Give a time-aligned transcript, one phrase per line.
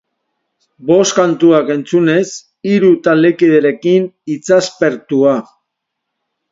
[0.91, 2.25] Bost kantuak entzunez,
[2.71, 5.41] hiru taldekiderekin hitzaspertua.